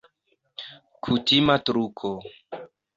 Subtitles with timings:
[1.03, 2.07] Kutima truko.